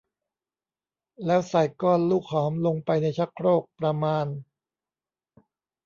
[1.25, 4.25] แล้วใส่ก้อนลูกหอมลงไปในชักโครกประมาณ